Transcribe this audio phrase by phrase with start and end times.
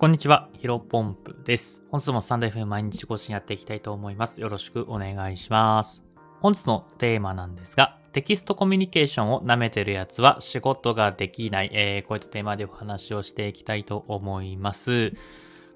[0.00, 1.82] こんにちは、ヒロポンプです。
[1.90, 4.40] 本日もスタンド FM 毎日更新やっていきたいと思います。
[4.40, 6.04] よろしくお願いします。
[6.40, 15.14] 本日のテーマなんですが、テキストコミュニケーションを舐めてるやつは仕事ができない、えー、こういったテーマでお話をしていきたいと思います。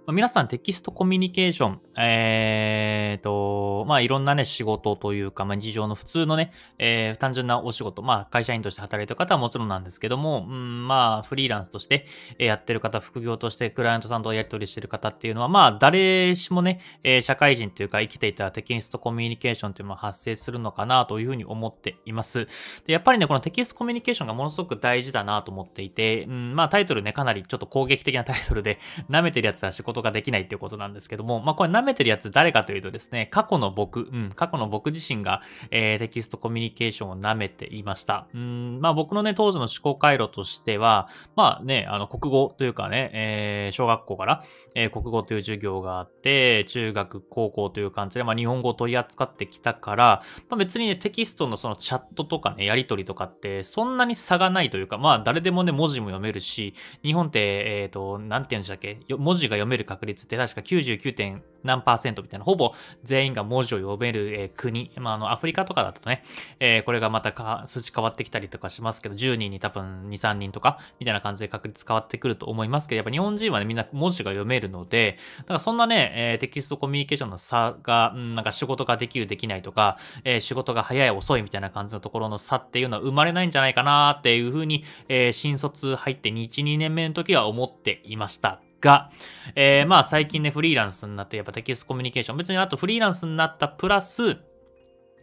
[0.04, 12.06] ま皆さんテキストコミュニケーション、えーと、まあいろんなね、仕事というか、まあ事情の普通のね、えー、単純なお仕事、まあ会社員として働いてる方はもちろんなんですけども、うん、まあフリーランスとして
[12.36, 22.48] やってる方、副業としてクライアントさんとやり取りしてる方っていうのは、まあ誰しもね、えー、社会人というか生きていたテキストコミュニケーションというのは発生するのかなというふうに思っています。
[22.86, 38.26] で、やっぱりね、このテキストコミュニケーションがものすごく大事だなと思っていて、うん、まあタイトルね、かなりちょっと攻撃的なタイトルで、舐めてるやつは仕事ことができないっていうことなんですけども、まあこれ舐めてるやつ誰かというとですね、過去の僕、うん、過去の僕自身が、えー、テキストコミュニケーションを舐めていました。
[38.34, 44.42] うん、まあ僕のね、当時の思考回路としては、まあね、あの、国語というかね、えー、小学校から、
[44.74, 61.40] えー、国語という授業があって、中学、高校という感じで、まあ日本語を取り扱ってきたから、まあ別にね、テキストのそのチャットとかね、やりとりとかって、そんなに差がないというか、まあ誰でもね、文字も読めるし、日本って、えっ、ー、と、なんて言うんでしたっけ、文字が読める確率って確か 99.
[61.64, 66.22] 何パーセントみたいな、ほぼ全員が文字を読める、えー、国、まあ、あの、アフリカとかだとね、
[66.60, 88.60] えー、これがまたか数値変わってきたりとかしますけど、10人に多分2、3人とか、みたいな感じで確率変わってくると思いますけど、やっぱ日本人はね、みんな文字が読めるので、だからそんなね、えー、テキストコミュニケーションの差が、うん、なんか仕事ができる、できないとか、えー、仕事が早い、遅いみたいな感じのところの差っていうのは生まれないんじゃないかなっていうふうに、えー、新卒入って、1、2年目の時は思っていました。
[88.82, 89.08] が、
[89.54, 94.36] えー、まあ最近ね、フリーランスになって、やっぱテキストコミュニケーション、別にあとフリーランスになったプラス、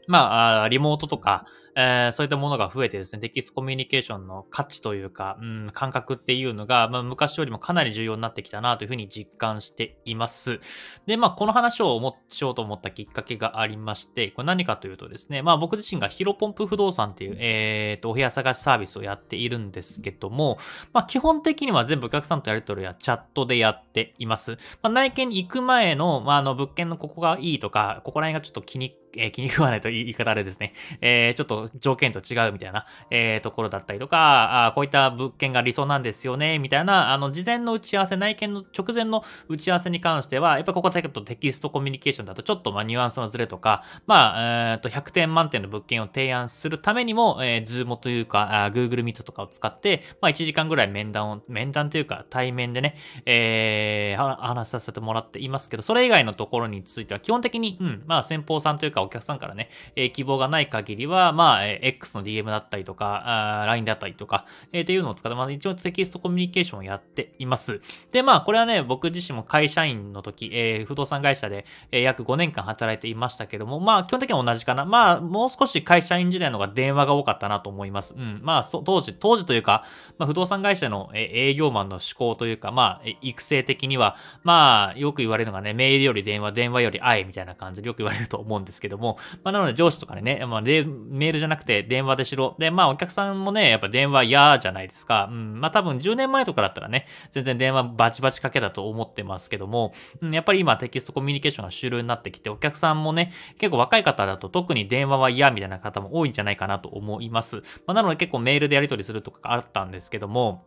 [0.10, 10.60] まあ、リモートとか、えー、そういったものが増えてですね、テキストコミュニケーションの価値というか、うん、感覚っていうのが、まあ、昔よりもかなり重要になってきたなというふうに実感しています。
[11.06, 20.58] で、まあ、この話を思しようと思ったきっかけがありまして、これ何かというとですね、まあ、僕自身がヒロポンプ不動産っていう、えっ、ー、と、お部屋探しサービスをやっているんですけども、
[20.92, 24.58] まあ、基本的には全部お客さんとやり取りやチャットでやっています。
[24.82, 30.74] まあ、内見に行く前の、まあ、あの、物件のここがいいとか、ここら辺がちょっと気にえー、気に食わないと言い方あれですね。
[31.02, 52.96] えー、ちょっと条件と違うみたいな、えー、ところだったりとか、あこういった物件が理想なんですよね、みたいな、あの、事前の打ち合わせ、内見の直前の打ち合わせに関しては、やっぱここだけとテキストコミュニケーションだとちょっとまあニュアンスのズレとか、まあ、えー、と100点満点の物件を提案するためにも、えー、ズームというか、あ Google Meet とかを使って、まあ1時間ぐらい面談を、面談というか対面でね、
[53.26, 67.82] えー、話させてもらっていますけど、それ以外のところについては基本的に、うん、まあ先方さんというかお客さんからね、えー、希望がない限りは、まあ、えー、X の DM だったりとか、LINE だったりとか、えー、っていうのを使って、まあ、一応テキストコミュニケーションをやっています。
[68.12, 74.86] で、まあ、これはね、僕自身も会社員の時、えー、不動産会社で、えー、約5年間働いていましたけども、まあ、基本的には同じかな。
[74.86, 78.16] まあ、もう少し会社員時代の方が電話が多かったなと思います。
[78.16, 78.40] うん。
[78.44, 79.86] まあ、当時、当時というか、
[80.18, 92.56] まあ、不動産会社の、え営業マンの思考というか、まあ、育成的には、まあ、よく言われるのがね、メールより電話、電話より愛みたいな感じでよく言われると思うんですけどども、まあ、なので上司とかでね、まあ、メールじゃなくて電話でしろ。
[92.60, 95.30] で、まあ、お客さんもね、やっぱ電話嫌じゃないですか。
[95.32, 95.60] うん。
[95.60, 107.58] まあ、多分10年前とかだったらね、全然電話バチバチかけだと思ってますけども、うん、やっぱり今テキストコミュニケーションが主流になってきて、お客さんもね、結構若い方だと特に電話は嫌みたいな方も多いんじゃないかなと思います。
[107.86, 110.66] まあ、なので結構メールでやり取りするとかあったんですけども、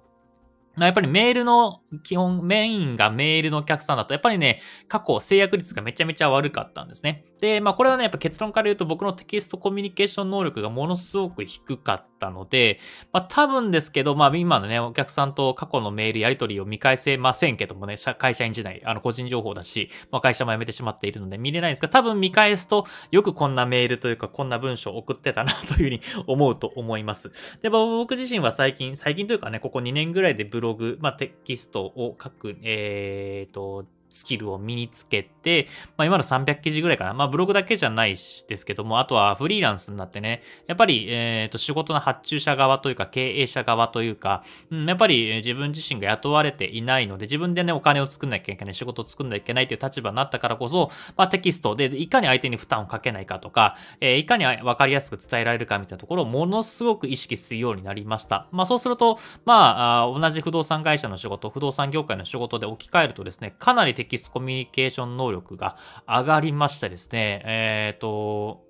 [0.79, 7.25] やっぱりメールの基本、メインがメールのお客さんだと、やっぱりね、過去制約率がめちゃめちゃ悪かったんですね。
[7.41, 12.79] で、まあこれはね、やっぱ結論から言うと僕のテキストコミュニケーション能力がものすごく低かったので、
[13.13, 27.59] まあ多分ですけど、まあ今のね、お客さんと過去のメールやり取りを見返せませんけどもね、会社員時代、あの個人情報だし、まあ会社も辞めてしまっているので見れないんですが、多分見返すと、よくこんなメールというか、こんな文章を送ってたなというふうに思うと思います。
[27.61, 35.67] で、僕自身は最近、最近というかね、ここ2年ぐらいでブログ、まあテキストを書く、えっ、ー、と、スキルを身につけて、
[35.97, 37.15] まあ、今の300記事ぐらいかな。
[37.15, 58.47] まあ、ブログだけじゃないですけども、あとはフリーランスになってね、やっぱり、えっ、ー、と、仕事の発注者側というか、経営者側というか、うん、やっぱり自分自身が雇われていないので、自分でね、お金を作んなきゃいけない、仕事を作んなきゃいけないという立場になったからこそ、まあ、テキストで、いかに相手に負担をかけないかとか、えー、いかにわかりやすく伝えられるかみたいなところをものすごく意識するようになりました。
[58.51, 65.75] まあ、そうすると、まあ、同じ不動産会社の仕事、不動産業界の仕事で置き換えるとですね、かなりテキストコミュニケーション能力が
[66.07, 68.63] 上がりましてですね、えっ、ー、と、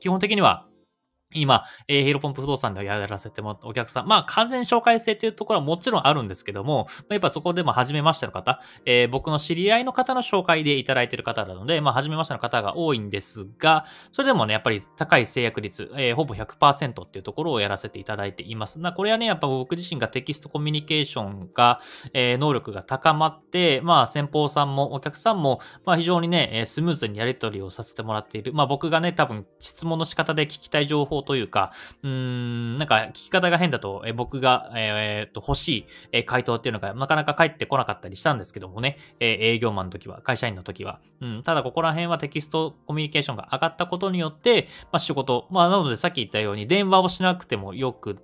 [0.00, 0.66] 基本的には、
[1.34, 18.80] 今、えー、ヒロポンプ不動産でやらせてもらお客さん、まあ、完全紹介制っていうところはもちろんあるんですけどもま、やっぱそこでも初めましての方、えー、僕の知り合いの方の紹介でいただいている方なので、まあ、初めましての方が多いんですが、それでもね、やっぱり高い制約率、えー、ほぼ100%っていうところをやらせていただいています。
[18.80, 21.80] な、これはね、やっぱ僕自身がテキストコミュニケーションが、
[22.12, 28.52] えー、能力が高まって、まあ、先方さんもお客さんも、まあ、非常にね、スムーズにやり取りをさせてもらっている。
[28.52, 31.72] まあ、僕がね、多分質問の仕方で聞きたい情報というか、
[32.02, 41.00] うーん、なんか聞き方が変だと、え僕が、えー、っと欲しい、え回答っていうのがなかなか返ってこなかったりしたんですけどもね、え営業マンの時は、会社員の時は。
[41.20, 48.18] うん、ただここら辺はテキストコミュニケーションが上がったことによって、まあ、仕事、まあ、なのでさっき言ったように電話をしなくてもよく、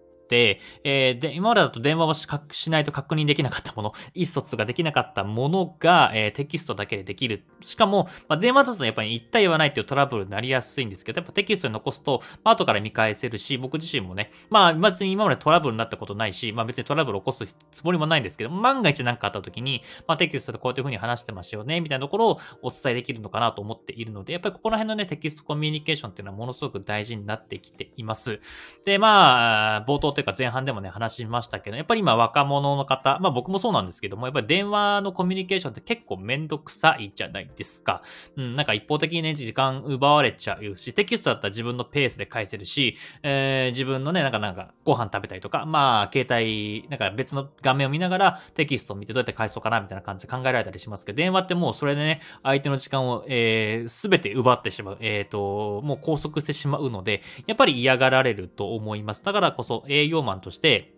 [0.85, 7.45] えー、で、今までだと電話をししないと確認できなかったもの、 意思疎通ができなかったものが、えー、テキストだけでできる。
[7.61, 28.41] しかも、まあ、電話だとやっぱり言った言わないっていうトラブルになりやすいんですけど、やっぱテキストに残すと、まあ、後から見返せるし、僕自身もね、まあ、別に今までトラブルになったことないし、まあ別にトラブルを起こすつもりもないんですけど、万が一何かあった時に、まあテキストでこういうふうに話してますよね、みたいなところをお伝えできるのかなと思っているので、やっぱりここら辺のね、テキストコミュニケーションっていうのはものすごく大事になってきています。
[28.85, 38.03] で、まあ、冒頭というか前半でもね、話しましたけど、やっぱり今若者の方、まあ僕もそうなんですけども、やっぱり電話のコミュニケーションって結構めんどくさいじゃないですか。
[38.37, 54.99] うん、なんか一方的にね、時間奪われちゃうし、テキストだったら自分のペースで返せるし、えー、自分のね、なんかなんかご飯食べたりとか、まあ携帯、なんか別の画面を見ながらテキストを見てどうやって返そうかなみたいな感じで考えられたりしますけど、電話ってもうそれでね、相手の時間を、えー、全て奪ってしまう。
[54.99, 59.23] えっ、ー、と、もう拘束してしまうので、やっぱり嫌がられると思います。
[59.23, 60.98] だからこそ営業マンとして、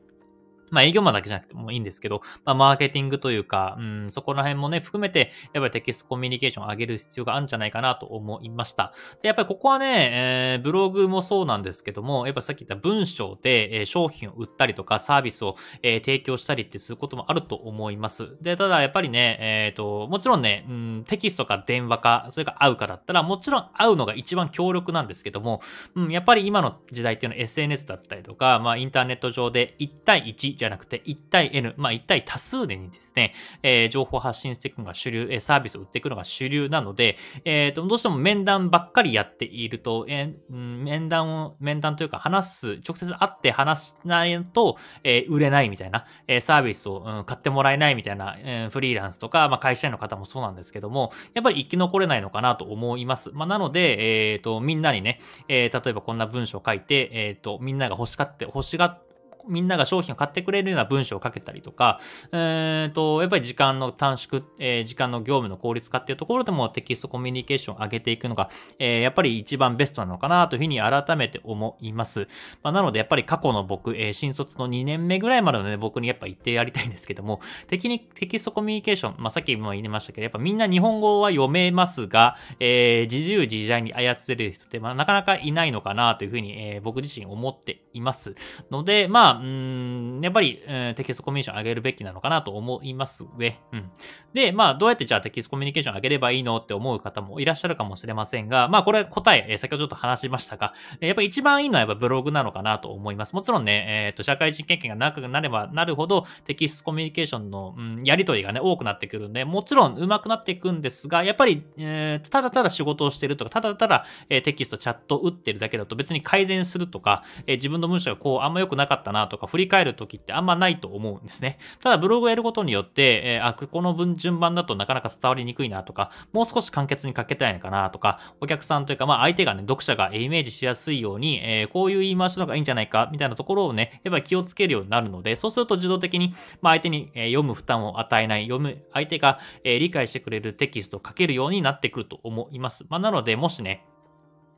[0.71, 8.93] まあ営業マンだけじゃなくてもいいんですけど、まあマーケティングというか、うん、そこら辺もね、含めて、やっぱりテキストコミュニケーションを上げる必要があるんじゃないかなと思いました。
[9.23, 18.37] で、やっぱりここはね、えー、ブログもそうなんですけども、やっぱさっき言った文章で、えー、商品を売ったりとか、サービスを、えー、提供したりってすることもあると思います。
[18.41, 25.61] で、ただやっぱりね、えっ、ー、と、もちろんね、うん、テキストか電話か、それか会うかだったら、もちろん会うのが一番強力なんですけども、
[25.95, 37.17] うん、やっぱり今の時代っていうのは SNS だったりとか、まあインターネット上で1対1じゃなくて1対 N、まあ1対多数でにですね、えー、情報発信していくのが主流、えサービスを売っていくのが主流なので、
[37.47, 53.31] え、ー、と、どうしても面談ばっかりやっていると、えー、面談を、面談というか話す、直接会って話しないと、え売れないみたいな、えサービスを、うん、買ってもらえないみたいな、えフリーランスとか、まあ、会社員の方もそうなんですけども、やっぱり生き残れないのかなと思います。
[53.33, 59.10] まあ、なので、えっ、と、みんなにね、え例えばこんな文章を書いて、えっ、と、みんなが欲しがって、欲しがって、
[59.51, 61.99] みんなが商品を買ってくれるような文章を書けたりとか、
[62.33, 68.49] えっ、ー、と、やっぱり時間の短縮、えー、時間の業務の効率化っていうところでもテキストコミュニケーションを上げていくのが、
[68.79, 72.29] えー、やっぱり一番ベストなのかなというふうに改めて思います。
[72.63, 88.35] まあ、なので、やっぱり過去の僕、えー、新卒の2年目ぐらいまでのね、僕にやっぱ言ってやりたいんですけども、テキテキストコミュニケーション、まあ、さっきも言いましたけど、やっぱみんな日本語は読めますが、えー、自由自在に操れる人って、まあ、なかなかいないのかなというふうに、えー、僕自身思っています
[88.71, 93.61] ので、まあ、うん、やっぱり、えー、テキストコミュニケーション上げるべきなのかなと思いますね。
[93.73, 93.91] うん。
[94.33, 103.35] で、まあ、どうやってじゃあテキストコミュニケーション上げればいいのって思う方もいらっしゃるかもしれませんが、まあ、これ答え、えー、先ほどちょっと話しましたが、やっぱり一番いいのはやっぱブログなのかなと思います。
[103.35, 121.59] もちろんね、えっ、ー、と、社会人経験が長くなればなるほど、テキストコミュニケーションの、うん、やりとりがね、多くなってくるんで、もちろん上手くなっていくんですが、やっぱり、えー、ただただ仕事をしてるとか、ただただ、えー、テキスト、チャット打ってるだけだと別に改善するとか、えー、自分の文章がこう、あんま良くなかったなとか、振り返るときってあんまないと思うんですね。
[121.81, 142.87] ただブログをやることによって、えー、あ、この文順番だとなかなか伝わりにくいなとか、もう少し簡潔に書けたいのかなとか、お客さんというか、まあ相手がね、読者がイメージしやすいように、えー、こういう言い回しの方がいいんじゃないか、みたいなところをね、やっぱり気をつけるようになるので、そうすると自動的に、まあ相手に、読む負担を与えない、読む、相手が、理解してくれるテキストを書けるようになってくると思います。
[142.89, 143.85] まあなので、もしね、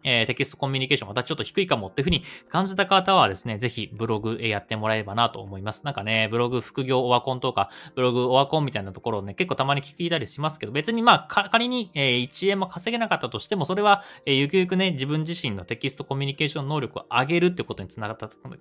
[0.04, 5.84] えー、テキストコミュニケーションまたちょっと低いかもっていうふうに感じた方はですね、ぜひブログやってもらえればなと思います。
[5.84, 18.16] なんかね、ブログ副業オワコンとか、ブログオワコンみたいなところをね、結構たまに聞いたりしますけど、別にまあ、仮に、えー、1円も稼げなかったとしても、それは、えー、ゆくゆくね、自分自身のテキストコミュニケーション能力を上げるってことにつながっ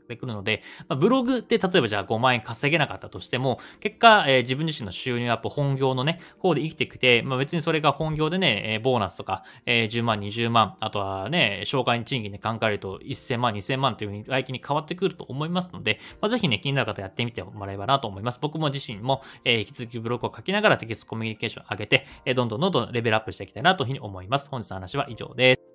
[0.08, 18.40] てくるので、まあ、ブログで例えばじゃあ5万円稼げなかったとしても、結果、えー、自分自身の収入アップ、本業のね、方で生きてきて、まあ別にそれが本業でね、えー、ボーナスとか、えー、10万、20万、あとはね、紹介賃金で考えると1000万、2000万というふうに来期に変わってくると思いますので、まあ、ぜひね、気になる方やってみてもらえばなと思います。
[18.42, 24.50] 僕も自身も、えー、引き続きブログを書きながらテキストコミュニケーションを上げて、えー、どんどんどんどんレベルアップしていきたいなというふうに思います。
[24.50, 25.71] 本日の話は以上です。